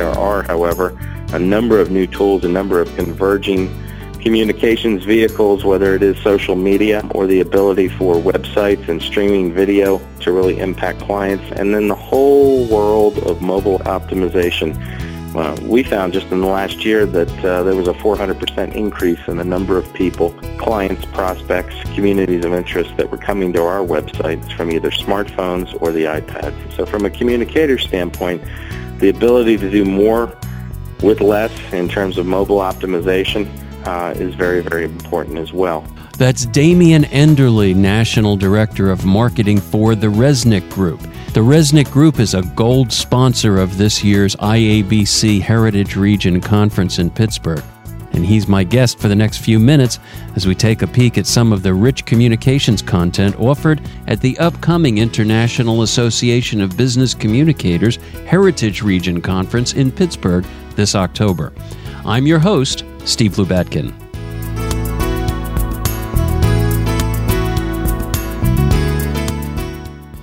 There 0.00 0.18
are, 0.18 0.42
however, 0.44 0.96
a 1.34 1.38
number 1.38 1.78
of 1.78 1.90
new 1.90 2.06
tools, 2.06 2.42
a 2.42 2.48
number 2.48 2.80
of 2.80 2.88
converging 2.96 3.68
communications 4.22 5.04
vehicles, 5.04 5.62
whether 5.62 5.94
it 5.94 6.02
is 6.02 6.16
social 6.22 6.56
media 6.56 7.06
or 7.10 7.26
the 7.26 7.40
ability 7.40 7.88
for 7.88 8.14
websites 8.14 8.88
and 8.88 9.02
streaming 9.02 9.52
video 9.52 10.00
to 10.20 10.32
really 10.32 10.58
impact 10.58 11.00
clients, 11.00 11.44
and 11.52 11.74
then 11.74 11.88
the 11.88 11.94
whole 11.94 12.66
world 12.68 13.18
of 13.24 13.42
mobile 13.42 13.78
optimization. 13.80 14.74
Uh, 15.36 15.54
we 15.64 15.82
found 15.82 16.14
just 16.14 16.28
in 16.28 16.40
the 16.40 16.46
last 16.46 16.82
year 16.82 17.04
that 17.04 17.28
uh, 17.44 17.62
there 17.62 17.76
was 17.76 17.86
a 17.86 17.92
400% 17.92 18.74
increase 18.74 19.20
in 19.28 19.36
the 19.36 19.44
number 19.44 19.76
of 19.76 19.92
people, 19.92 20.32
clients, 20.56 21.04
prospects, 21.12 21.74
communities 21.94 22.46
of 22.46 22.54
interest 22.54 22.96
that 22.96 23.10
were 23.10 23.18
coming 23.18 23.52
to 23.52 23.62
our 23.62 23.80
websites 23.80 24.50
from 24.56 24.72
either 24.72 24.90
smartphones 24.90 25.76
or 25.82 25.92
the 25.92 26.04
iPads. 26.04 26.74
So 26.74 26.86
from 26.86 27.04
a 27.04 27.10
communicator 27.10 27.76
standpoint, 27.76 28.42
the 29.00 29.08
ability 29.08 29.56
to 29.56 29.70
do 29.70 29.84
more 29.84 30.36
with 31.02 31.20
less 31.20 31.52
in 31.72 31.88
terms 31.88 32.18
of 32.18 32.26
mobile 32.26 32.58
optimization 32.58 33.48
uh, 33.86 34.12
is 34.16 34.34
very, 34.34 34.60
very 34.60 34.84
important 34.84 35.38
as 35.38 35.52
well. 35.52 35.86
That's 36.18 36.44
Damien 36.44 37.04
Enderle, 37.04 37.74
National 37.74 38.36
Director 38.36 38.90
of 38.90 39.06
Marketing 39.06 39.58
for 39.58 39.94
the 39.94 40.08
Reznick 40.08 40.68
Group. 40.70 41.00
The 41.32 41.40
Reznick 41.40 41.90
Group 41.90 42.20
is 42.20 42.34
a 42.34 42.42
gold 42.54 42.92
sponsor 42.92 43.56
of 43.56 43.78
this 43.78 44.04
year's 44.04 44.36
IABC 44.36 45.40
Heritage 45.40 45.96
Region 45.96 46.40
Conference 46.40 46.98
in 46.98 47.08
Pittsburgh. 47.08 47.62
And 48.12 48.26
he's 48.26 48.48
my 48.48 48.64
guest 48.64 48.98
for 48.98 49.08
the 49.08 49.14
next 49.14 49.38
few 49.38 49.58
minutes 49.58 49.98
as 50.34 50.46
we 50.46 50.54
take 50.54 50.82
a 50.82 50.86
peek 50.86 51.16
at 51.18 51.26
some 51.26 51.52
of 51.52 51.62
the 51.62 51.72
rich 51.72 52.04
communications 52.04 52.82
content 52.82 53.38
offered 53.38 53.80
at 54.06 54.20
the 54.20 54.38
upcoming 54.38 54.98
International 54.98 55.82
Association 55.82 56.60
of 56.60 56.76
Business 56.76 57.14
Communicators 57.14 57.96
Heritage 58.26 58.82
Region 58.82 59.20
Conference 59.20 59.74
in 59.74 59.92
Pittsburgh 59.92 60.44
this 60.74 60.94
October. 60.94 61.52
I'm 62.04 62.26
your 62.26 62.38
host, 62.38 62.84
Steve 63.04 63.32
Lubetkin. 63.32 64.09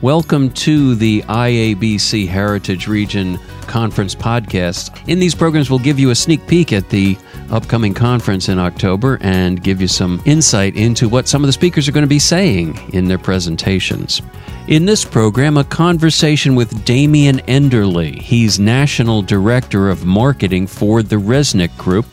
Welcome 0.03 0.51
to 0.51 0.93
the 0.93 1.23
IABC 1.23 2.27
Heritage 2.27 2.87
Region 2.87 3.39
Conference 3.61 4.13
podcast. 4.13 4.95
In 5.07 5.17
these 5.17 5.33
programs, 5.33 5.71
we'll 5.71 5.79
give 5.79 5.97
you 5.97 6.11
a 6.11 6.15
sneak 6.15 6.45
peek 6.45 6.71
at 6.71 6.87
the 6.89 7.17
upcoming 7.49 7.95
conference 7.95 8.47
in 8.47 8.59
October 8.59 9.17
and 9.21 9.63
give 9.63 9.81
you 9.81 9.87
some 9.87 10.21
insight 10.23 10.75
into 10.75 11.09
what 11.09 11.27
some 11.27 11.43
of 11.43 11.47
the 11.47 11.51
speakers 11.51 11.87
are 11.87 11.91
going 11.91 12.03
to 12.03 12.07
be 12.07 12.19
saying 12.19 12.77
in 12.93 13.07
their 13.07 13.17
presentations. 13.17 14.21
In 14.67 14.85
this 14.85 15.03
program, 15.03 15.57
a 15.57 15.63
conversation 15.63 16.53
with 16.53 16.85
Damien 16.85 17.39
Enderle. 17.47 18.21
He's 18.21 18.59
National 18.59 19.23
Director 19.23 19.89
of 19.89 20.05
Marketing 20.05 20.67
for 20.67 21.01
the 21.01 21.15
Reznick 21.15 21.75
Group 21.75 22.05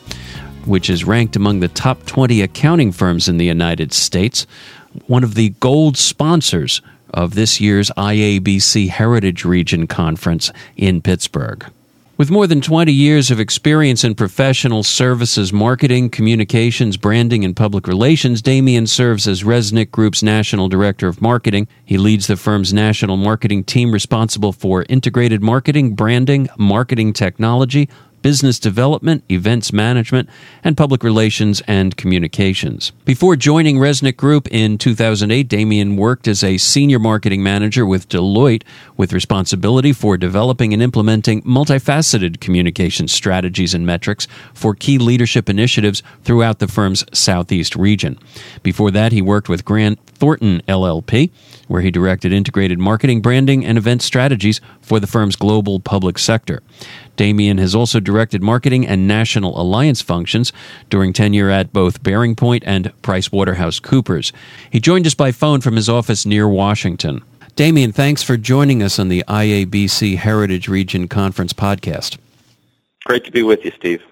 which 0.64 0.88
is 0.88 1.04
ranked 1.04 1.36
among 1.36 1.60
the 1.60 1.68
top 1.68 2.06
20 2.06 2.40
accounting 2.40 2.90
firms 2.90 3.28
in 3.28 3.36
the 3.36 3.44
United 3.44 3.92
States, 3.92 4.46
one 5.06 5.22
of 5.22 5.34
the 5.34 5.50
gold 5.60 5.98
sponsors 5.98 6.80
of 7.14 7.34
this 7.34 7.60
year's 7.60 7.90
IABC 7.96 8.88
Heritage 8.88 9.44
Region 9.44 9.86
Conference 9.86 10.52
in 10.76 11.00
Pittsburgh. 11.00 11.64
With 12.16 12.30
more 12.30 12.46
than 12.46 12.60
20 12.60 12.92
years 12.92 13.32
of 13.32 13.40
experience 13.40 14.04
in 14.04 14.14
professional 14.14 14.84
services, 14.84 15.52
marketing, 15.52 16.10
communications, 16.10 16.96
branding, 16.96 17.44
and 17.44 17.56
public 17.56 17.88
relations, 17.88 18.40
Damien 18.40 18.86
serves 18.86 19.26
as 19.26 19.42
Reznick 19.42 19.90
Group's 19.90 20.22
National 20.22 20.68
Director 20.68 21.08
of 21.08 21.20
Marketing. 21.20 21.66
He 21.84 21.98
leads 21.98 22.28
the 22.28 22.36
firm's 22.36 22.72
national 22.72 23.16
marketing 23.16 23.64
team 23.64 23.90
responsible 23.90 24.52
for 24.52 24.86
integrated 24.88 25.42
marketing, 25.42 25.96
branding, 25.96 26.48
marketing 26.56 27.14
technology, 27.14 27.88
business 28.24 28.58
development, 28.58 29.22
events 29.30 29.70
management, 29.70 30.30
and 30.64 30.78
public 30.78 31.04
relations 31.04 31.60
and 31.66 31.94
communications. 31.98 32.90
Before 33.04 33.36
joining 33.36 33.76
Reznick 33.76 34.16
Group 34.16 34.48
in 34.50 34.78
2008, 34.78 35.46
Damien 35.46 35.96
worked 35.96 36.26
as 36.26 36.42
a 36.42 36.56
senior 36.56 36.98
marketing 36.98 37.42
manager 37.42 37.84
with 37.84 38.08
Deloitte 38.08 38.62
with 38.96 39.12
responsibility 39.12 39.92
for 39.92 40.16
developing 40.16 40.72
and 40.72 40.82
implementing 40.82 41.42
multifaceted 41.42 42.40
communication 42.40 43.08
strategies 43.08 43.74
and 43.74 43.84
metrics 43.84 44.26
for 44.54 44.74
key 44.74 44.96
leadership 44.96 45.50
initiatives 45.50 46.02
throughout 46.22 46.60
the 46.60 46.66
firm's 46.66 47.04
Southeast 47.12 47.76
region. 47.76 48.18
Before 48.62 48.90
that, 48.90 49.12
he 49.12 49.20
worked 49.20 49.50
with 49.50 49.66
Grant 49.66 49.98
Thornton 50.06 50.62
LLP, 50.66 51.30
where 51.68 51.82
he 51.82 51.90
directed 51.90 52.32
integrated 52.32 52.78
marketing, 52.78 53.20
branding, 53.20 53.66
and 53.66 53.76
event 53.76 54.00
strategies 54.00 54.62
for 54.80 54.98
the 54.98 55.06
firm's 55.06 55.36
global 55.36 55.78
public 55.78 56.18
sector. 56.18 56.62
Damien 57.16 57.58
has 57.58 57.74
also 57.74 58.00
directed 58.00 58.42
marketing 58.42 58.86
and 58.86 59.06
national 59.06 59.60
alliance 59.60 60.02
functions 60.02 60.52
during 60.90 61.12
tenure 61.12 61.50
at 61.50 61.72
both 61.72 62.02
BearingPoint 62.02 62.62
and 62.64 62.92
PricewaterhouseCoopers. 63.02 64.32
He 64.70 64.80
joined 64.80 65.06
us 65.06 65.14
by 65.14 65.32
phone 65.32 65.60
from 65.60 65.76
his 65.76 65.88
office 65.88 66.26
near 66.26 66.48
Washington. 66.48 67.22
Damien, 67.56 67.92
thanks 67.92 68.22
for 68.22 68.36
joining 68.36 68.82
us 68.82 68.98
on 68.98 69.08
the 69.08 69.22
IABC 69.28 70.16
Heritage 70.16 70.66
Region 70.66 71.06
Conference 71.06 71.52
podcast. 71.52 72.18
Great 73.04 73.24
to 73.24 73.30
be 73.30 73.42
with 73.42 73.64
you, 73.64 73.72
Steve. 73.76 74.02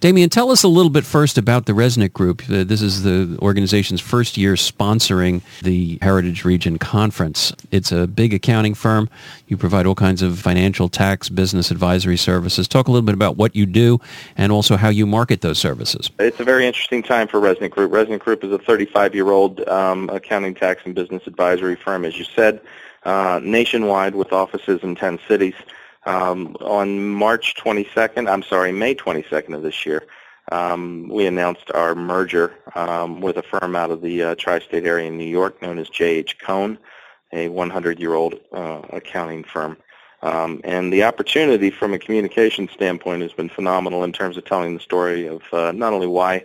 Damien, 0.00 0.30
tell 0.30 0.50
us 0.50 0.62
a 0.62 0.68
little 0.68 0.88
bit 0.88 1.04
first 1.04 1.36
about 1.36 1.66
the 1.66 1.74
Reznick 1.74 2.14
Group. 2.14 2.42
Uh, 2.44 2.64
this 2.64 2.80
is 2.80 3.02
the 3.02 3.38
organization's 3.42 4.00
first 4.00 4.38
year 4.38 4.54
sponsoring 4.54 5.42
the 5.60 5.98
Heritage 6.00 6.42
Region 6.42 6.78
Conference. 6.78 7.52
It's 7.70 7.92
a 7.92 8.06
big 8.06 8.32
accounting 8.32 8.72
firm. 8.72 9.10
You 9.46 9.58
provide 9.58 9.84
all 9.84 9.94
kinds 9.94 10.22
of 10.22 10.38
financial, 10.38 10.88
tax, 10.88 11.28
business 11.28 11.70
advisory 11.70 12.16
services. 12.16 12.66
Talk 12.66 12.88
a 12.88 12.90
little 12.90 13.04
bit 13.04 13.14
about 13.14 13.36
what 13.36 13.54
you 13.54 13.66
do 13.66 14.00
and 14.38 14.50
also 14.50 14.78
how 14.78 14.88
you 14.88 15.04
market 15.04 15.42
those 15.42 15.58
services. 15.58 16.10
It's 16.18 16.40
a 16.40 16.44
very 16.44 16.66
interesting 16.66 17.02
time 17.02 17.28
for 17.28 17.38
Reznick 17.38 17.72
Group. 17.72 17.92
Reznick 17.92 18.20
Group 18.20 18.42
is 18.42 18.52
a 18.52 18.58
35-year-old 18.58 19.68
um, 19.68 20.08
accounting, 20.08 20.54
tax, 20.54 20.80
and 20.86 20.94
business 20.94 21.26
advisory 21.26 21.76
firm, 21.76 22.06
as 22.06 22.18
you 22.18 22.24
said, 22.24 22.62
uh, 23.02 23.38
nationwide 23.42 24.14
with 24.14 24.32
offices 24.32 24.80
in 24.82 24.94
10 24.94 25.18
cities. 25.28 25.54
Um, 26.06 26.56
on 26.60 27.08
March 27.10 27.54
22nd, 27.56 28.30
I'm 28.30 28.42
sorry, 28.42 28.72
May 28.72 28.94
22nd 28.94 29.54
of 29.54 29.62
this 29.62 29.84
year, 29.84 30.06
um, 30.50 31.08
we 31.08 31.26
announced 31.26 31.70
our 31.74 31.94
merger 31.94 32.54
um, 32.74 33.20
with 33.20 33.36
a 33.36 33.42
firm 33.42 33.76
out 33.76 33.90
of 33.90 34.00
the 34.00 34.22
uh, 34.22 34.34
tri-state 34.36 34.84
area 34.84 35.08
in 35.08 35.18
New 35.18 35.24
York 35.24 35.60
known 35.62 35.78
as 35.78 35.88
J.H. 35.88 36.38
Cohn, 36.38 36.78
a 37.32 37.48
100-year-old 37.48 38.34
uh, 38.52 38.82
accounting 38.90 39.44
firm. 39.44 39.76
Um, 40.22 40.60
and 40.64 40.92
the 40.92 41.04
opportunity 41.04 41.70
from 41.70 41.94
a 41.94 41.98
communication 41.98 42.68
standpoint 42.72 43.22
has 43.22 43.32
been 43.32 43.48
phenomenal 43.48 44.04
in 44.04 44.12
terms 44.12 44.36
of 44.36 44.44
telling 44.44 44.74
the 44.74 44.80
story 44.80 45.26
of 45.26 45.42
uh, 45.52 45.72
not 45.72 45.92
only 45.92 46.06
why 46.06 46.44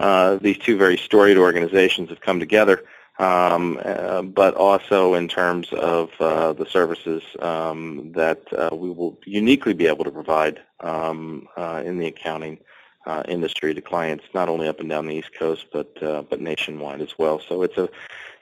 uh, 0.00 0.36
these 0.36 0.58
two 0.58 0.76
very 0.76 0.96
storied 0.96 1.38
organizations 1.38 2.10
have 2.10 2.20
come 2.20 2.40
together, 2.40 2.84
um, 3.18 3.80
uh, 3.84 4.22
but 4.22 4.54
also 4.54 5.14
in 5.14 5.28
terms 5.28 5.72
of 5.72 6.10
uh, 6.20 6.52
the 6.52 6.66
services 6.66 7.22
um, 7.40 8.12
that 8.14 8.42
uh, 8.52 8.74
we 8.74 8.90
will 8.90 9.18
uniquely 9.24 9.74
be 9.74 9.86
able 9.86 10.04
to 10.04 10.10
provide 10.10 10.60
um, 10.80 11.48
uh, 11.56 11.82
in 11.84 11.98
the 11.98 12.06
accounting 12.06 12.58
uh, 13.06 13.22
industry 13.26 13.74
to 13.74 13.80
clients, 13.80 14.24
not 14.34 14.48
only 14.48 14.68
up 14.68 14.80
and 14.80 14.88
down 14.88 15.06
the 15.06 15.14
East 15.14 15.34
Coast, 15.34 15.66
but 15.72 16.00
uh, 16.02 16.22
but 16.22 16.40
nationwide 16.40 17.00
as 17.00 17.18
well. 17.18 17.40
So 17.40 17.62
it's 17.62 17.78
a 17.78 17.88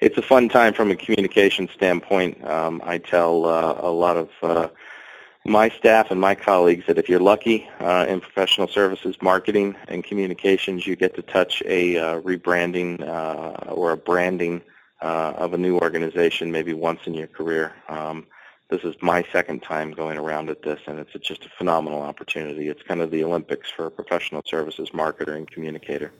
it's 0.01 0.19
a 0.19 0.23
fun 0.23 0.49
time 0.49 0.75
from 0.75 0.91
a 0.91 0.97
communication 0.97 1.69
standpoint. 1.73 2.45
Um, 2.45 2.83
I 2.85 2.99
tell 2.99 3.47
a 3.81 3.91
lot 3.91 4.17
of 4.17 4.71
my 5.47 5.69
staff 5.69 6.11
and 6.11 6.21
my 6.21 6.35
colleagues 6.35 6.85
that 6.87 6.99
if 6.99 7.09
you're 7.09 7.21
lucky 7.21 7.69
uh, 7.81 8.07
in 8.09 8.21
professional 8.21 8.69
services, 8.69 9.17
marketing, 9.23 9.77
and 9.89 10.03
communications, 10.03 10.87
you 10.87 10.97
get 10.97 11.15
to 11.15 11.23
touch 11.23 11.63
a 11.67 11.97
uh, 11.97 12.21
rebranding 12.21 13.01
uh, 13.01 13.71
or 13.71 13.93
a 13.93 13.97
branding 13.97 14.61
uh, 15.03 15.35
of 15.37 15.55
a 15.55 15.59
new 15.59 15.79
organization 15.79 16.51
maybe 16.51 16.73
once 16.73 17.01
in 17.07 17.15
your 17.15 17.29
career. 17.29 17.73
Um, 17.89 18.27
this 18.71 18.83
is 18.83 18.97
my 19.01 19.25
second 19.31 19.63
time 19.63 19.93
going 19.93 20.19
around 20.19 20.51
at 20.51 20.63
this, 20.63 20.81
and 20.87 20.99
it's 20.99 21.13
just 21.27 21.45
a 21.45 21.49
phenomenal 21.57 22.03
opportunity. 22.03 22.69
It's 22.69 22.83
kind 22.83 23.01
of 23.01 23.13
the 23.13 23.23
Olympics 23.23 23.71
for 23.71 23.87
a 23.87 23.91
professional 23.91 24.43
services 24.45 24.91
marketer 24.91 25.37
and 25.37 25.49
communicator. 25.49 26.13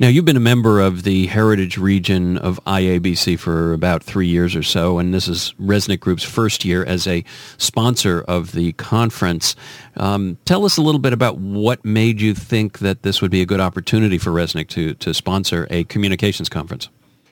Now, 0.00 0.08
you've 0.08 0.24
been 0.24 0.36
a 0.36 0.40
member 0.40 0.80
of 0.80 1.04
the 1.04 1.26
Heritage 1.26 1.78
Region 1.78 2.36
of 2.38 2.58
IABC 2.66 3.38
for 3.38 3.72
about 3.72 4.02
three 4.02 4.26
years 4.26 4.56
or 4.56 4.62
so, 4.64 4.98
and 4.98 5.14
this 5.14 5.28
is 5.28 5.54
Reznick 5.60 6.00
Group's 6.00 6.24
first 6.24 6.64
year 6.64 6.84
as 6.84 7.06
a 7.06 7.22
sponsor 7.58 8.22
of 8.26 8.52
the 8.52 8.72
conference. 8.72 9.54
Um, 9.96 10.36
tell 10.46 10.64
us 10.64 10.76
a 10.76 10.82
little 10.82 10.98
bit 10.98 11.12
about 11.12 11.38
what 11.38 11.84
made 11.84 12.20
you 12.20 12.34
think 12.34 12.80
that 12.80 13.04
this 13.04 13.22
would 13.22 13.30
be 13.30 13.40
a 13.40 13.46
good 13.46 13.60
opportunity 13.60 14.18
for 14.18 14.30
Reznick 14.30 14.66
to, 14.70 14.94
to 14.94 15.14
sponsor 15.14 15.68
a 15.70 15.84
communications 15.84 16.48
conference. 16.48 16.88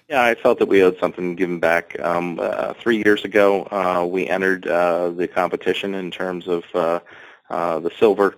Yeah, 0.09 0.23
I 0.23 0.37
felt 0.37 0.61
that 0.61 0.67
we 0.67 0.85
owed 0.85 0.97
something 1.00 1.35
given 1.35 1.59
back. 1.59 1.99
Um, 1.99 2.38
uh, 2.38 2.75
three 2.75 3.03
years 3.05 3.25
ago, 3.25 3.64
uh, 3.73 4.06
we 4.06 4.29
entered 4.29 4.69
uh, 4.69 5.11
the 5.11 5.26
competition 5.26 5.94
in 5.94 6.12
terms 6.12 6.47
of 6.47 6.62
uh, 6.75 7.00
uh, 7.50 7.81
the 7.81 7.91
silver 7.99 8.37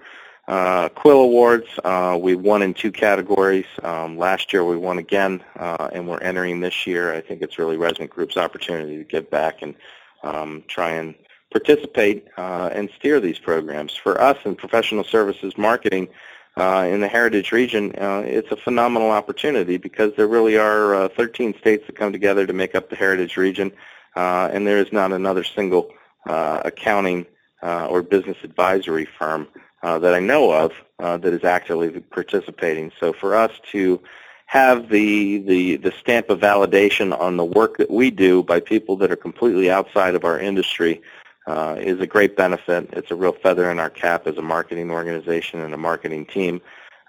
uh, 0.49 0.89
Quill 0.91 1.21
Awards. 1.21 1.69
Uh, 1.83 2.19
we 2.21 2.35
won 2.35 2.63
in 2.63 2.75
two 2.75 2.93
categories. 2.93 3.67
Um, 3.83 4.19
last 4.19 4.53
year 4.53 4.65
we 4.65 4.77
won 4.77 4.99
again, 4.99 5.43
uh, 5.59 5.89
and 5.93 6.07
we're 6.07 6.21
entering 6.21 6.61
this 6.61 6.87
year. 6.87 7.15
I 7.15 7.21
think 7.21 7.43
it's 7.43 7.59
really 7.59 7.77
Reznick 7.77 8.11
Group's 8.11 8.37
opportunity 8.37 8.99
to 8.99 9.05
give 9.05 9.31
back 9.31 9.63
and 9.63 9.75
um, 10.23 10.65
try 10.69 10.91
and 10.91 11.15
participate 11.51 12.27
uh, 12.37 12.71
and 12.73 12.91
steer 12.99 13.21
these 13.21 13.39
programs. 13.39 13.95
For 13.95 14.21
us 14.21 14.37
in 14.45 14.57
professional 14.57 15.05
services 15.05 15.57
marketing 15.57 16.09
uh, 16.57 16.89
in 16.91 17.01
the 17.01 17.09
Heritage 17.09 17.53
region, 17.53 17.95
uh, 17.97 18.23
it's 18.27 18.51
a 18.51 18.57
phenomenal 18.57 19.11
opportunity 19.11 19.79
because 19.79 20.13
there 20.17 20.27
really 20.27 20.59
are 20.59 20.95
uh, 20.95 21.09
13 21.17 21.55
states 21.59 21.87
that 21.87 21.97
come 21.97 22.13
together 22.13 22.47
to 22.47 22.53
make 22.53 22.75
up 22.75 22.91
the 22.91 22.97
Heritage 22.97 23.37
region, 23.37 23.73
and 24.15 24.67
there 24.67 24.79
is 24.79 24.93
not 24.93 25.13
another 25.13 25.43
single 25.43 25.91
accounting 26.27 27.25
or 27.63 28.03
business 28.03 28.37
advisory 28.43 29.07
firm 29.19 29.49
that 29.85 30.15
I 30.15 30.21
know 30.21 30.51
of 30.51 30.73
that 30.99 31.33
is 31.33 31.45
actively 31.45 31.91
participating. 32.01 32.91
So 32.99 33.13
for 33.13 33.35
us 33.35 33.53
to 33.73 34.01
have 34.47 34.89
the, 34.89 35.39
the, 35.39 35.77
the 35.77 35.93
stamp 36.01 36.31
of 36.31 36.41
validation 36.41 37.19
on 37.19 37.37
the 37.37 37.45
work 37.45 37.77
that 37.79 37.91
we 37.91 38.11
do 38.11 38.43
by 38.43 38.61
people 38.61 38.97
that 38.97 39.11
are 39.11 39.17
completely 39.17 39.71
outside 39.71 40.15
of 40.15 40.25
our 40.25 40.39
industry 40.39 41.03
uh, 41.47 41.77
is 41.79 42.01
a 42.01 42.07
great 42.07 42.37
benefit. 42.37 42.89
It's 42.93 43.11
a 43.11 43.15
real 43.17 43.33
feather 43.33 43.71
in 43.71 43.79
our 43.79 43.91
cap 43.91 44.27
as 44.27 44.37
a 44.37 44.43
marketing 44.43 44.91
organization 44.91 45.61
and 45.61 45.75
a 45.75 45.79
marketing 45.79 46.27
team. 46.27 46.61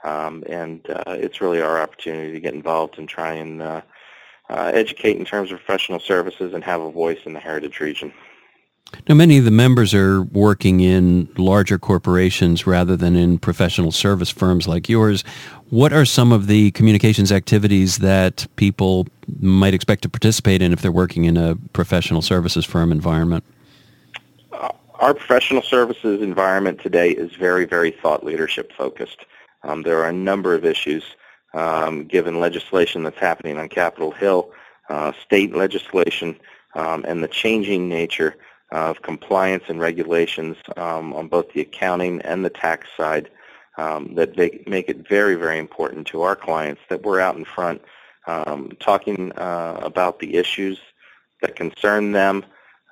Um, 0.03 0.43
and 0.47 0.87
uh, 0.89 1.03
it's 1.07 1.41
really 1.41 1.61
our 1.61 1.79
opportunity 1.79 2.31
to 2.31 2.39
get 2.39 2.53
involved 2.53 2.99
and 2.99 3.07
try 3.07 3.33
and 3.33 3.61
uh, 3.61 3.81
uh, 4.49 4.71
educate 4.73 5.17
in 5.17 5.25
terms 5.25 5.51
of 5.51 5.59
professional 5.59 5.99
services 5.99 6.53
and 6.53 6.63
have 6.63 6.81
a 6.81 6.91
voice 6.91 7.19
in 7.25 7.33
the 7.33 7.39
heritage 7.39 7.79
region. 7.79 8.13
Now, 9.07 9.15
many 9.15 9.37
of 9.37 9.45
the 9.45 9.51
members 9.51 9.93
are 9.93 10.23
working 10.23 10.79
in 10.79 11.29
larger 11.37 11.77
corporations 11.77 12.65
rather 12.65 12.95
than 12.95 13.15
in 13.15 13.37
professional 13.37 13.91
service 13.91 14.29
firms 14.29 14.67
like 14.67 14.89
yours. 14.89 15.23
What 15.69 15.93
are 15.93 16.05
some 16.05 16.31
of 16.31 16.47
the 16.47 16.71
communications 16.71 17.31
activities 17.31 17.99
that 17.99 18.47
people 18.55 19.07
might 19.41 19.73
expect 19.73 20.01
to 20.03 20.09
participate 20.09 20.61
in 20.61 20.73
if 20.73 20.81
they're 20.81 20.91
working 20.91 21.25
in 21.25 21.37
a 21.37 21.55
professional 21.73 22.21
services 22.21 22.65
firm 22.65 22.91
environment? 22.91 23.43
our 25.01 25.13
professional 25.13 25.61
services 25.61 26.21
environment 26.21 26.79
today 26.79 27.11
is 27.11 27.33
very, 27.33 27.65
very 27.65 27.91
thought 27.91 28.23
leadership 28.23 28.71
focused. 28.71 29.25
Um, 29.63 29.81
there 29.81 29.99
are 29.99 30.07
a 30.07 30.13
number 30.13 30.55
of 30.55 30.63
issues 30.63 31.03
um, 31.53 32.05
given 32.05 32.39
legislation 32.39 33.03
that's 33.03 33.19
happening 33.19 33.57
on 33.57 33.67
Capitol 33.67 34.11
Hill, 34.11 34.51
uh, 34.87 35.11
state 35.21 35.53
legislation, 35.53 36.39
um, 36.75 37.03
and 37.05 37.21
the 37.21 37.27
changing 37.27 37.89
nature 37.89 38.37
of 38.75 39.01
compliance 39.01 39.63
and 39.69 39.79
regulations 39.79 40.57
um, 40.75 41.13
on 41.13 41.29
both 41.29 41.51
the 41.53 41.61
accounting 41.61 42.21
and 42.23 42.43
the 42.43 42.49
tax 42.49 42.87
side 42.97 43.29
um, 43.77 44.15
that 44.15 44.35
they 44.35 44.61
make 44.67 44.89
it 44.89 45.07
very, 45.07 45.35
very 45.35 45.57
important 45.57 46.05
to 46.07 46.21
our 46.23 46.35
clients 46.35 46.81
that 46.89 47.01
we're 47.03 47.21
out 47.21 47.37
in 47.37 47.45
front 47.45 47.81
um, 48.27 48.71
talking 48.79 49.31
uh, 49.33 49.79
about 49.81 50.19
the 50.19 50.35
issues 50.35 50.79
that 51.41 51.55
concern 51.55 52.11
them, 52.11 52.45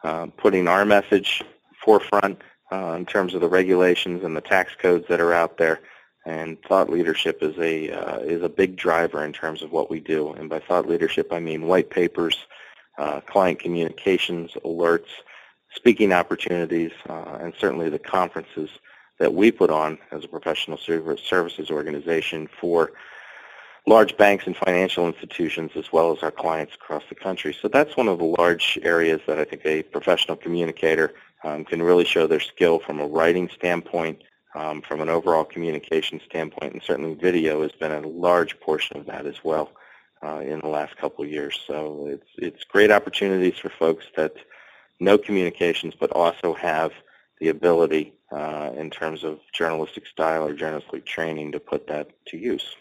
uh, 0.04 0.28
putting 0.38 0.68
our 0.68 0.86
message 0.86 1.44
forefront 1.84 2.42
uh, 2.72 2.94
in 2.98 3.06
terms 3.06 3.34
of 3.34 3.42
the 3.42 3.48
regulations 3.48 4.24
and 4.24 4.38
the 4.38 4.42
tax 4.42 4.74
codes 4.82 5.06
that 5.10 5.20
are 5.20 5.34
out 5.34 5.58
there. 5.58 5.80
And 6.26 6.62
thought 6.64 6.90
leadership 6.90 7.44
is 7.44 7.58
a 7.58 7.92
uh, 7.92 8.20
is 8.20 8.44
a 8.44 8.48
big 8.48 8.78
driver 8.78 9.26
in 9.26 9.34
terms 9.34 9.62
of 9.62 9.74
what 9.74 9.90
we 9.90 10.00
do. 10.00 10.32
And 10.32 10.50
by 10.50 10.60
thought 10.60 10.88
leadership, 10.88 11.34
I 11.34 11.40
mean 11.40 11.68
white 11.68 11.90
papers, 11.90 12.38
uh, 12.98 13.20
client 13.22 13.60
communications, 13.60 14.52
alerts, 14.64 15.10
speaking 15.76 16.14
opportunities, 16.14 16.92
uh, 17.10 17.38
and 17.42 17.54
certainly 17.60 17.90
the 17.90 18.00
conferences 18.00 18.70
that 19.20 19.34
we 19.34 19.52
put 19.52 19.70
on 19.70 19.98
as 20.12 20.24
a 20.24 20.28
professional 20.28 20.78
services 20.78 21.70
organization 21.70 22.48
for 22.60 22.92
large 23.86 24.16
banks 24.18 24.48
and 24.48 24.56
financial 24.56 25.08
institutions 25.08 25.72
as 25.76 25.92
well 25.92 26.12
as 26.16 26.24
our 26.24 26.32
clients 26.32 26.74
across 26.76 27.04
the 27.10 27.16
country. 27.16 27.56
So 27.60 27.68
that's 27.68 27.98
one 27.98 28.08
of 28.08 28.20
the 28.20 28.26
large 28.26 28.80
areas 28.84 29.22
that 29.28 29.38
I 29.38 29.44
think 29.44 29.66
a 29.66 29.84
professional 29.84 30.38
communicator 30.38 31.14
um, 31.44 31.66
can 31.66 31.82
really 31.82 32.06
show 32.06 32.26
their 32.26 32.40
skill 32.40 32.80
from 32.80 33.00
a 33.00 33.08
writing 33.08 33.50
standpoint, 33.50 34.24
um, 34.56 34.82
from 34.82 35.02
an 35.02 35.10
overall 35.10 35.44
communication 35.44 36.22
standpoint, 36.26 36.74
and 36.74 36.82
certainly 36.82 37.16
video 37.16 37.62
has 37.62 37.74
been 37.74 37.92
a 37.92 38.08
large 38.08 38.60
portion 38.62 38.98
of 38.98 39.06
that 39.08 39.26
as 39.26 39.44
well 39.44 39.72
uh, 40.24 40.40
in 40.40 40.62
the 40.62 40.68
last 40.68 40.96
couple 40.96 41.26
of 41.26 41.30
years. 41.30 41.60
So 41.68 42.08
it's 42.08 42.30
it's 42.38 42.64
great 42.64 42.92
opportunities 42.92 43.58
for 43.58 43.70
folks 43.70 44.06
that 44.16 44.36
know 45.04 45.18
communications 45.18 45.94
but 46.00 46.12
also 46.12 46.54
have 46.54 46.92
the 47.40 47.50
ability 47.50 48.14
uh, 48.32 48.72
in 48.76 48.90
terms 48.90 49.24
of 49.24 49.40
journalistic 49.54 50.08
style 50.08 50.48
or 50.48 50.54
journalistic 50.54 51.06
training 51.06 51.52
to 51.52 51.60
put 51.60 51.88
that 51.88 52.10
to 52.26 52.38
use. 52.38 52.76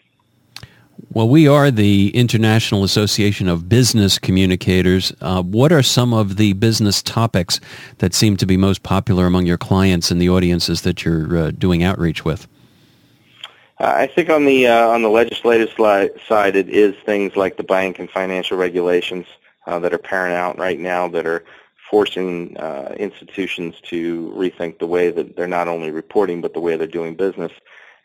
Well, 1.11 1.27
we 1.27 1.47
are 1.47 1.69
the 1.69 2.09
International 2.15 2.83
Association 2.83 3.47
of 3.47 3.67
Business 3.67 4.17
Communicators. 4.17 5.11
Uh, 5.21 5.43
what 5.43 5.71
are 5.71 5.83
some 5.83 6.13
of 6.13 6.37
the 6.37 6.53
business 6.53 7.01
topics 7.01 7.59
that 7.97 8.13
seem 8.13 8.37
to 8.37 8.45
be 8.45 8.57
most 8.57 8.83
popular 8.83 9.25
among 9.25 9.45
your 9.45 9.57
clients 9.57 10.11
and 10.11 10.21
the 10.21 10.29
audiences 10.29 10.81
that 10.81 11.03
you're 11.03 11.37
uh, 11.37 11.51
doing 11.51 11.83
outreach 11.83 12.23
with? 12.25 12.47
Uh, 13.79 13.93
I 13.95 14.07
think 14.07 14.29
on 14.29 14.45
the 14.45 14.67
uh, 14.67 14.87
on 14.87 15.01
the 15.01 15.09
legislative 15.09 15.71
side, 15.75 16.55
it 16.55 16.69
is 16.69 16.95
things 17.05 17.35
like 17.35 17.57
the 17.57 17.63
bank 17.63 17.99
and 17.99 18.09
financial 18.09 18.57
regulations 18.57 19.25
uh, 19.67 19.79
that 19.79 19.93
are 19.93 19.97
paramount 19.97 20.57
out 20.57 20.61
right 20.61 20.79
now 20.79 21.07
that 21.09 21.25
are 21.25 21.43
forcing 21.93 22.57
uh, 22.57 22.95
institutions 22.97 23.75
to 23.83 24.33
rethink 24.35 24.79
the 24.79 24.87
way 24.87 25.11
that 25.11 25.35
they're 25.35 25.55
not 25.59 25.67
only 25.67 25.91
reporting 25.91 26.41
but 26.41 26.51
the 26.55 26.59
way 26.59 26.75
they're 26.75 26.87
doing 26.87 27.13
business. 27.13 27.51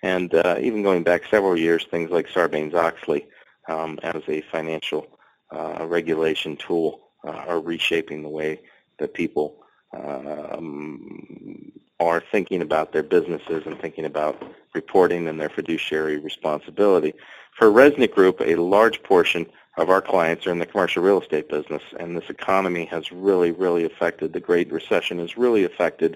And 0.03 0.35
uh, 0.35 0.57
even 0.61 0.83
going 0.83 1.05
back 1.05 1.23
several 1.31 1.57
years, 1.59 1.87
things 1.91 2.11
like 2.11 2.29
Sarbanes-Oxley 2.29 3.27
um, 3.67 3.99
as 4.03 4.23
a 4.29 4.43
financial 4.53 5.07
uh, 5.51 5.87
regulation 5.89 6.55
tool 6.59 7.01
uh, 7.27 7.31
are 7.31 7.61
reshaping 7.61 8.23
the 8.23 8.29
way 8.29 8.61
that 8.99 9.15
people 9.15 9.65
um, 9.95 11.73
are 11.99 12.23
thinking 12.31 12.61
about 12.61 12.93
their 12.93 13.03
businesses 13.03 13.63
and 13.65 13.81
thinking 13.81 14.05
about 14.05 14.37
reporting 14.83 15.23
and 15.29 15.39
their 15.41 15.55
fiduciary 15.61 16.19
responsibility. 16.31 17.13
For 17.59 17.69
Reznick 17.79 18.13
Group, 18.19 18.37
a 18.41 18.55
large 18.77 18.99
portion 19.13 19.43
of 19.77 19.91
our 19.91 20.03
clients 20.13 20.47
are 20.47 20.53
in 20.55 20.61
the 20.61 20.73
commercial 20.73 21.03
real 21.03 21.21
estate 21.21 21.49
business, 21.57 21.83
and 22.01 22.09
this 22.17 22.31
economy 22.39 22.85
has 22.95 23.05
really, 23.29 23.53
really 23.65 23.85
affected, 23.91 24.33
the 24.33 24.49
Great 24.51 24.71
Recession 24.79 25.17
has 25.25 25.37
really 25.45 25.65
affected 25.71 26.13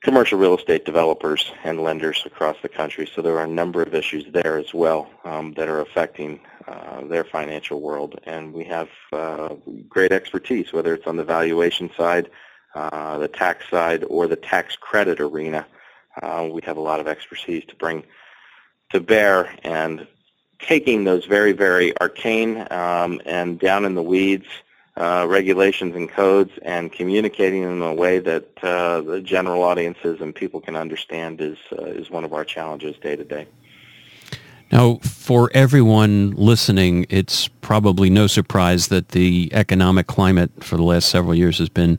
commercial 0.00 0.38
real 0.38 0.56
estate 0.56 0.84
developers 0.84 1.42
and 1.64 1.82
lenders 1.88 2.22
across 2.30 2.56
the 2.62 2.68
country. 2.68 3.04
So 3.12 3.22
there 3.22 3.36
are 3.38 3.44
a 3.44 3.56
number 3.62 3.80
of 3.82 3.94
issues 3.94 4.24
there 4.32 4.56
as 4.64 4.72
well 4.72 5.10
um, 5.24 5.54
that 5.54 5.68
are 5.68 5.80
affecting 5.80 6.40
uh, 6.68 7.00
their 7.12 7.24
financial 7.24 7.80
world. 7.80 8.20
And 8.24 8.52
we 8.52 8.64
have 8.64 8.88
uh, 9.12 9.54
great 9.88 10.12
expertise, 10.12 10.72
whether 10.72 10.94
it's 10.94 11.06
on 11.06 11.16
the 11.16 11.24
valuation 11.24 11.90
side, 11.96 12.26
uh, 12.74 13.18
the 13.18 13.28
tax 13.28 13.68
side, 13.74 14.04
or 14.14 14.22
the 14.26 14.36
tax 14.36 14.76
credit 14.76 15.18
arena. 15.28 15.66
Uh, 16.22 16.48
we 16.50 16.60
have 16.64 16.76
a 16.76 16.80
lot 16.80 17.00
of 17.00 17.08
expertise 17.08 17.64
to 17.66 17.76
bring 17.76 18.04
to 18.90 19.00
bear 19.00 19.54
and 19.64 20.06
taking 20.58 21.04
those 21.04 21.24
very, 21.26 21.52
very 21.52 21.98
arcane 22.00 22.66
um, 22.70 23.20
and 23.26 23.58
down 23.58 23.84
in 23.84 23.94
the 23.94 24.02
weeds 24.02 24.46
uh, 24.96 25.26
regulations 25.28 25.94
and 25.94 26.10
codes 26.10 26.50
and 26.62 26.90
communicating 26.90 27.62
them 27.62 27.82
in 27.82 27.88
a 27.88 27.94
way 27.94 28.18
that 28.18 28.48
uh, 28.64 29.00
the 29.00 29.20
general 29.20 29.62
audiences 29.62 30.20
and 30.20 30.34
people 30.34 30.60
can 30.60 30.76
understand 30.76 31.40
is 31.40 31.56
uh, 31.72 31.84
is 31.84 32.10
one 32.10 32.24
of 32.24 32.32
our 32.32 32.44
challenges 32.44 32.96
day 32.96 33.14
to 33.14 33.24
day. 33.24 33.46
Now, 34.72 34.96
for 34.96 35.50
everyone 35.54 36.32
listening, 36.32 37.06
it's 37.08 37.48
probably 37.48 38.10
no 38.10 38.26
surprise 38.26 38.88
that 38.88 39.10
the 39.10 39.48
economic 39.52 40.08
climate 40.08 40.50
for 40.62 40.76
the 40.76 40.82
last 40.82 41.08
several 41.08 41.34
years 41.34 41.58
has 41.58 41.68
been 41.68 41.98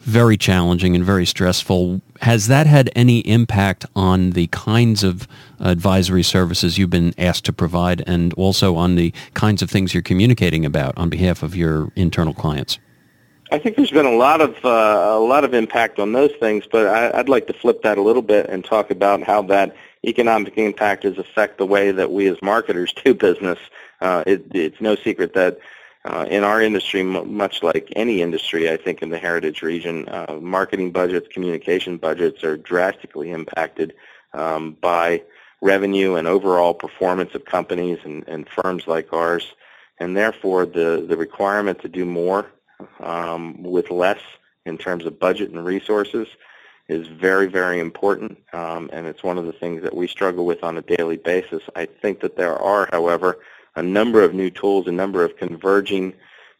very 0.00 0.36
challenging 0.36 0.94
and 0.94 1.04
very 1.04 1.24
stressful. 1.24 2.02
Has 2.22 2.46
that 2.46 2.68
had 2.68 2.88
any 2.94 3.18
impact 3.20 3.84
on 3.96 4.30
the 4.30 4.46
kinds 4.46 5.02
of 5.02 5.26
advisory 5.58 6.22
services 6.22 6.78
you've 6.78 6.88
been 6.88 7.12
asked 7.18 7.44
to 7.46 7.52
provide 7.52 8.04
and 8.06 8.32
also 8.34 8.76
on 8.76 8.94
the 8.94 9.12
kinds 9.34 9.60
of 9.60 9.68
things 9.68 9.92
you're 9.92 10.04
communicating 10.04 10.64
about 10.64 10.96
on 10.96 11.08
behalf 11.08 11.42
of 11.42 11.56
your 11.56 11.90
internal 11.96 12.32
clients? 12.32 12.78
I 13.50 13.58
think 13.58 13.74
there's 13.74 13.90
been 13.90 14.06
a 14.06 14.14
lot 14.14 14.40
of 14.40 14.54
uh, 14.64 14.68
a 14.68 15.18
lot 15.18 15.42
of 15.42 15.52
impact 15.52 15.98
on 15.98 16.12
those 16.12 16.30
things, 16.38 16.64
but 16.70 16.86
I, 16.86 17.16
would 17.16 17.28
like 17.28 17.48
to 17.48 17.52
flip 17.52 17.82
that 17.82 17.98
a 17.98 18.02
little 18.02 18.22
bit 18.22 18.48
and 18.48 18.64
talk 18.64 18.92
about 18.92 19.24
how 19.24 19.42
that 19.42 19.76
economic 20.04 20.56
impact 20.56 21.02
has 21.02 21.18
affect 21.18 21.58
the 21.58 21.66
way 21.66 21.90
that 21.90 22.12
we 22.12 22.28
as 22.28 22.40
marketers 22.40 22.94
do 23.04 23.14
business. 23.14 23.58
Uh, 24.00 24.22
it, 24.28 24.46
it's 24.54 24.80
no 24.80 24.94
secret 24.94 25.34
that 25.34 25.58
uh, 26.04 26.26
in 26.28 26.42
our 26.42 26.60
industry, 26.60 27.02
much 27.02 27.62
like 27.62 27.92
any 27.94 28.22
industry, 28.22 28.70
I 28.70 28.76
think 28.76 29.02
in 29.02 29.10
the 29.10 29.18
heritage 29.18 29.62
region, 29.62 30.08
uh, 30.08 30.38
marketing 30.40 30.90
budgets, 30.90 31.28
communication 31.28 31.96
budgets 31.96 32.42
are 32.42 32.56
drastically 32.56 33.30
impacted 33.30 33.94
um, 34.34 34.76
by 34.80 35.22
revenue 35.60 36.16
and 36.16 36.26
overall 36.26 36.74
performance 36.74 37.34
of 37.34 37.44
companies 37.44 37.98
and, 38.04 38.26
and, 38.26 38.48
firms 38.48 38.88
like 38.88 39.12
ours. 39.12 39.54
And 40.00 40.16
therefore, 40.16 40.66
the, 40.66 41.04
the 41.08 41.16
requirement 41.16 41.80
to 41.82 41.88
do 41.88 42.04
more 42.04 42.46
um, 42.98 43.62
with 43.62 43.90
less 43.90 44.20
in 44.66 44.78
terms 44.78 45.06
of 45.06 45.20
budget 45.20 45.50
and 45.50 45.64
resources 45.64 46.26
is 46.88 47.06
very, 47.06 47.46
very 47.46 47.78
important. 47.78 48.38
Um, 48.52 48.90
and 48.92 49.06
it's 49.06 49.22
one 49.22 49.38
of 49.38 49.46
the 49.46 49.52
things 49.52 49.82
that 49.82 49.94
we 49.94 50.08
struggle 50.08 50.44
with 50.44 50.64
on 50.64 50.76
a 50.78 50.82
daily 50.82 51.16
basis. 51.16 51.62
I 51.76 51.86
think 51.86 52.20
that 52.20 52.36
there 52.36 52.56
are, 52.56 52.88
however, 52.90 53.38
a 53.76 53.82
number 53.82 54.22
of 54.22 54.34
new 54.34 54.50
tools, 54.50 54.86
a 54.86 54.92
number 54.92 55.24
of 55.24 55.36
converging 55.36 56.14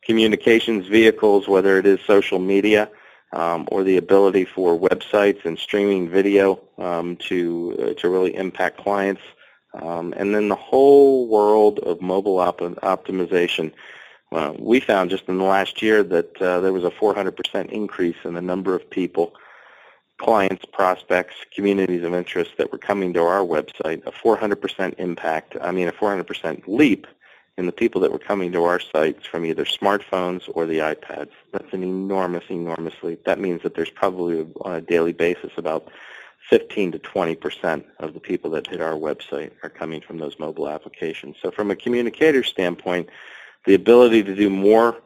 communications 0.05 0.87
vehicles, 0.87 1.49
whether 1.49 1.79
it 1.79 1.87
is 1.87 2.01
social 2.07 2.39
media 2.39 2.91
um, 3.33 3.67
or 3.71 3.83
the 3.83 3.97
ability 3.97 4.45
for 4.45 4.79
websites 4.79 5.45
and 5.45 5.59
streaming 5.59 6.09
video 6.09 6.61
um, 6.79 7.17
to 7.17 7.77
uh, 7.79 8.01
to 8.01 8.09
really 8.09 8.35
impact 8.35 8.79
clients, 8.79 9.23
um, 9.81 10.13
and 10.17 10.35
then 10.35 10.49
the 10.49 10.55
whole 10.55 11.27
world 11.29 11.79
of 11.81 12.01
mobile 12.01 12.39
op- 12.39 12.61
optimization. 12.61 13.73
Uh, 14.31 14.55
we 14.59 14.81
found 14.81 15.11
just 15.11 15.29
in 15.29 15.37
the 15.37 15.45
last 15.45 15.83
year 15.83 16.03
that 16.03 16.41
uh, 16.41 16.59
there 16.61 16.73
was 16.73 16.85
a 16.85 16.91
400% 16.91 17.71
increase 17.71 18.17
in 18.25 18.33
the 18.33 18.41
number 18.41 18.75
of 18.75 18.89
people, 18.89 19.35
clients, 20.23 20.65
prospects, 20.65 21.35
communities 21.53 22.05
of 22.05 22.15
interest 22.15 22.53
that 22.57 22.71
were 22.71 22.79
coming 22.79 23.13
to 23.13 23.21
our 23.21 23.41
website. 23.41 24.07
A 24.07 24.13
400% 24.13 24.95
impact. 24.99 25.57
I 25.61 25.73
mean, 25.73 25.89
a 25.89 25.93
400% 25.93 26.63
leap 26.69 27.07
in 27.59 27.67
the 27.67 27.73
people 27.73 28.01
that 28.01 28.13
were 28.13 28.19
coming 28.19 28.53
to 28.53 28.63
our 28.65 28.79
sites 28.79 29.27
from 29.27 29.45
either 29.45 29.65
smartphones 29.65 30.43
or 30.55 30.65
the 30.65 30.79
iPads. 30.79 31.31
That's 31.53 31.73
an 31.73 31.83
enormous, 31.83 32.45
enormous 32.49 32.95
leap. 33.03 33.25
That 33.25 33.41
means 33.41 33.63
that 33.63 33.75
there's 33.75 33.91
probably 33.91 34.47
on 34.61 34.75
a 34.75 34.81
daily 34.81 35.13
basis 35.13 35.51
about 35.57 35.89
15 36.49 36.93
to 36.93 36.99
20 36.99 37.35
percent 37.37 37.87
of 37.99 38.15
the 38.15 38.21
people 38.21 38.51
that 38.51 38.67
hit 38.67 38.81
our 38.81 38.95
website 38.95 39.53
are 39.63 39.69
coming 39.69 40.01
from 40.01 40.19
those 40.19 40.39
mobile 40.39 40.69
applications. 40.69 41.37
So 41.43 41.51
from 41.51 41.71
a 41.71 41.77
communicator 41.77 42.43
standpoint, 42.43 43.09
the 43.67 43.75
ability 43.75 44.23
to 44.25 44.35
do 44.35 44.51
more 44.51 44.97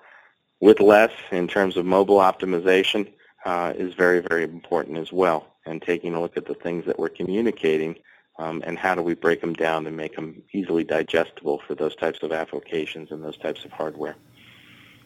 with 0.61 0.81
less 0.81 1.13
in 1.31 1.49
terms 1.49 1.77
of 1.77 1.85
mobile 1.85 2.19
optimization 2.19 3.13
uh, 3.47 3.73
is 3.77 3.95
very, 3.95 4.21
very 4.21 4.43
important 4.43 4.99
as 4.99 5.13
well. 5.13 5.47
And 5.65 5.81
taking 5.81 6.15
a 6.15 6.21
look 6.21 6.37
at 6.37 6.47
the 6.47 6.55
things 6.55 6.85
that 6.87 6.99
we're 6.99 7.09
communicating 7.09 7.97
um, 8.39 8.63
and 8.67 8.79
how 8.79 8.95
do 8.95 9.03
we 9.03 9.15
break 9.15 9.41
them 9.41 9.55
down 9.55 9.87
and 9.87 9.97
make 9.97 10.17
them 10.17 10.43
easily 10.53 10.85
digestible 10.85 11.63
for 11.67 11.75
those 11.75 11.97
types 11.97 12.23
of 12.23 12.33
applications 12.33 13.11
and 13.11 13.25
those 13.25 13.39
types 13.39 13.65
of 13.65 13.73
hardware. 13.73 14.17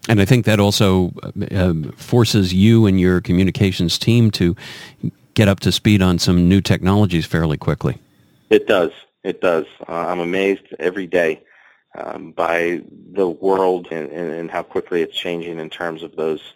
And 0.09 0.21
I 0.21 0.25
think 0.25 0.47
that 0.47 0.59
also 0.59 1.13
uh, 1.51 1.75
forces 1.97 2.53
you 2.53 2.87
and 2.87 2.99
your 2.99 3.21
communications 3.21 3.99
team 3.99 4.31
to 4.33 4.57
get 5.35 5.47
up 5.47 5.61
to 5.61 5.71
speed 5.71 6.01
on 6.03 6.19
some 6.19 6.49
new 6.49 6.63
technologies 6.63 7.27
fairly 7.27 7.59
quickly. 7.59 7.99
It 8.49 8.67
does. 8.67 8.91
It 9.23 9.43
does. 9.43 9.67
Uh, 9.87 9.93
I'm 9.93 10.21
amazed 10.21 10.75
every 10.79 11.07
day 11.07 11.43
um, 11.95 12.33
by 12.33 12.83
the 13.13 13.29
world 13.29 13.89
and, 13.91 14.11
and, 14.11 14.51
how 14.51 14.63
quickly 14.63 15.03
it's 15.03 15.17
changing 15.17 15.59
in 15.59 15.69
terms 15.69 16.03
of 16.03 16.17
those 16.17 16.55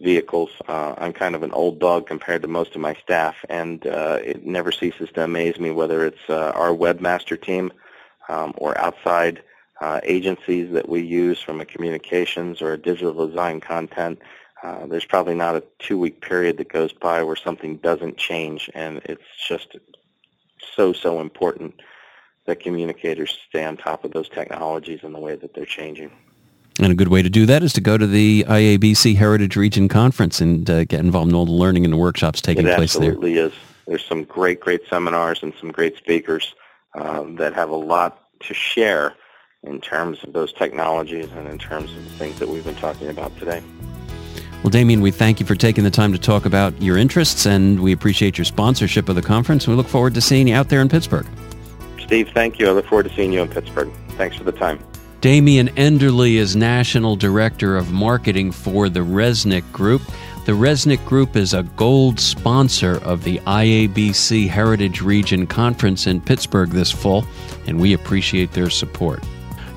vehicles. 0.00 0.50
Uh, 0.66 0.94
I'm 0.98 1.12
kind 1.12 1.34
of 1.34 1.42
an 1.42 1.52
old 1.52 1.78
dog 1.78 2.06
compared 2.06 2.42
to 2.42 2.48
most 2.48 2.74
of 2.74 2.80
my 2.80 2.94
staff, 2.94 3.36
and 3.48 3.86
uh, 3.86 4.18
it 4.22 4.44
never 4.44 4.72
ceases 4.72 5.10
to 5.14 5.24
amaze 5.24 5.58
me 5.58 5.70
whether 5.70 6.04
it's 6.04 6.28
uh, 6.28 6.52
our 6.54 6.70
webmaster 6.70 7.40
team 7.40 7.72
um, 8.28 8.54
or 8.58 8.78
outside 8.78 9.42
uh, 9.80 10.00
agencies 10.02 10.72
that 10.72 10.88
we 10.88 11.00
use 11.02 11.40
from 11.40 11.60
a 11.60 11.64
communications 11.64 12.62
or 12.62 12.72
a 12.72 12.78
digital 12.78 13.26
design 13.26 13.60
content. 13.60 14.18
Uh, 14.62 14.86
there's 14.86 15.04
probably 15.04 15.34
not 15.34 15.56
a 15.56 15.62
two-week 15.78 16.20
period 16.20 16.56
that 16.56 16.68
goes 16.68 16.92
by 16.92 17.22
where 17.22 17.36
something 17.36 17.76
doesn't 17.76 18.16
change, 18.16 18.70
and 18.74 19.02
it's 19.04 19.22
just 19.46 19.76
so, 20.74 20.92
so 20.92 21.20
important 21.20 21.74
that 22.46 22.60
communicators 22.60 23.38
stay 23.48 23.64
on 23.64 23.76
top 23.76 24.04
of 24.04 24.12
those 24.12 24.28
technologies 24.28 25.00
and 25.02 25.14
the 25.14 25.18
way 25.18 25.36
that 25.36 25.54
they're 25.54 25.64
changing. 25.64 26.10
And 26.80 26.90
a 26.90 26.94
good 26.94 27.08
way 27.08 27.22
to 27.22 27.30
do 27.30 27.46
that 27.46 27.62
is 27.62 27.72
to 27.74 27.80
go 27.80 27.96
to 27.96 28.06
the 28.06 28.44
IABC 28.48 29.16
Heritage 29.16 29.56
Region 29.56 29.88
Conference 29.88 30.40
and 30.40 30.68
uh, 30.68 30.84
get 30.84 31.00
involved 31.00 31.30
in 31.30 31.36
all 31.36 31.46
the 31.46 31.52
learning 31.52 31.84
and 31.84 31.92
the 31.92 31.98
workshops 31.98 32.40
taking 32.40 32.66
it 32.66 32.74
place 32.76 32.94
there. 32.94 33.10
It 33.10 33.14
absolutely 33.14 33.38
is. 33.38 33.52
There's 33.86 34.04
some 34.04 34.24
great, 34.24 34.60
great 34.60 34.80
seminars 34.90 35.42
and 35.42 35.52
some 35.60 35.70
great 35.70 35.96
speakers 35.96 36.54
um, 36.94 37.36
that 37.36 37.54
have 37.54 37.70
a 37.70 37.76
lot 37.76 38.24
to 38.40 38.54
share 38.54 39.14
in 39.62 39.80
terms 39.80 40.22
of 40.24 40.32
those 40.32 40.52
technologies 40.52 41.30
and 41.32 41.48
in 41.48 41.58
terms 41.58 41.90
of 41.92 42.04
the 42.04 42.10
things 42.10 42.38
that 42.38 42.48
we've 42.48 42.64
been 42.64 42.74
talking 42.74 43.08
about 43.08 43.36
today. 43.38 43.62
Well, 44.62 44.70
Damien, 44.70 45.00
we 45.00 45.10
thank 45.10 45.40
you 45.40 45.46
for 45.46 45.54
taking 45.54 45.84
the 45.84 45.90
time 45.90 46.12
to 46.12 46.18
talk 46.18 46.46
about 46.46 46.80
your 46.80 46.96
interests, 46.96 47.46
and 47.46 47.80
we 47.80 47.92
appreciate 47.92 48.38
your 48.38 48.46
sponsorship 48.46 49.08
of 49.08 49.14
the 49.14 49.22
conference. 49.22 49.68
We 49.68 49.74
look 49.74 49.88
forward 49.88 50.14
to 50.14 50.22
seeing 50.22 50.48
you 50.48 50.54
out 50.54 50.70
there 50.70 50.80
in 50.80 50.88
Pittsburgh. 50.88 51.26
Steve, 52.00 52.30
thank 52.32 52.58
you. 52.58 52.68
I 52.68 52.72
look 52.72 52.86
forward 52.86 53.08
to 53.08 53.14
seeing 53.14 53.32
you 53.32 53.42
in 53.42 53.48
Pittsburgh. 53.48 53.92
Thanks 54.16 54.36
for 54.36 54.44
the 54.44 54.52
time. 54.52 54.78
Damien 55.24 55.68
Enderle 55.68 56.34
is 56.34 56.54
National 56.54 57.16
Director 57.16 57.78
of 57.78 57.90
Marketing 57.90 58.52
for 58.52 58.90
the 58.90 59.00
Reznick 59.00 59.64
Group. 59.72 60.02
The 60.44 60.52
Reznick 60.52 61.02
Group 61.06 61.34
is 61.34 61.54
a 61.54 61.62
gold 61.62 62.20
sponsor 62.20 63.02
of 63.02 63.24
the 63.24 63.38
IABC 63.38 64.46
Heritage 64.46 65.00
Region 65.00 65.46
Conference 65.46 66.06
in 66.06 66.20
Pittsburgh 66.20 66.68
this 66.68 66.90
fall, 66.90 67.24
and 67.66 67.80
we 67.80 67.94
appreciate 67.94 68.52
their 68.52 68.68
support. 68.68 69.24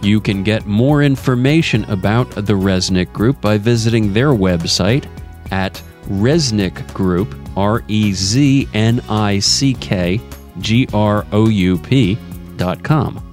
You 0.01 0.20
can 0.20 0.44
get 0.44 0.66
more 0.66 1.01
information 1.01 1.86
about 1.86 2.30
the 2.32 2.51
Reznick 2.51 3.13
Group 3.13 3.39
by 3.39 3.58
visiting 3.58 4.12
their 4.12 4.32
website 4.32 5.08
at 5.51 5.82
Reznick 6.10 6.94
Group, 6.94 7.34
R 7.56 7.84
E 7.88 8.12
Z 8.12 8.68
N 8.74 9.00
I 9.08 9.39
C 9.39 9.75
K 9.75 10.20
G 10.60 10.89
R 10.94 11.25
O 11.32 11.48
U 11.48 11.77
P 11.77 12.18
dot 12.58 12.84
com. 12.84 13.26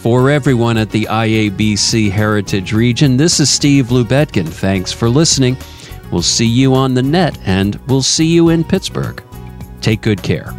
For 0.00 0.30
everyone 0.30 0.76
at 0.76 0.90
the 0.90 1.04
IABC 1.04 2.10
Heritage 2.10 2.72
Region, 2.72 3.16
this 3.16 3.40
is 3.40 3.50
Steve 3.50 3.86
Lubetkin. 3.86 4.46
Thanks 4.46 4.92
for 4.92 5.08
listening. 5.08 5.56
We'll 6.12 6.22
see 6.22 6.46
you 6.46 6.74
on 6.74 6.94
the 6.94 7.02
net 7.02 7.36
and 7.44 7.74
we'll 7.88 8.02
see 8.02 8.26
you 8.26 8.50
in 8.50 8.62
Pittsburgh. 8.62 9.22
Take 9.80 10.02
good 10.02 10.22
care. 10.22 10.54